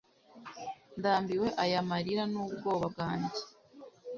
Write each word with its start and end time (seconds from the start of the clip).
ndambiwe 0.99 1.47
aya 1.63 1.79
marira 1.89 2.23
n'ubwoba 2.31 2.85
bwanjye 2.93 3.39